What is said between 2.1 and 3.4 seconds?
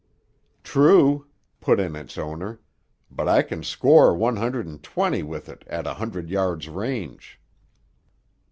owner, "but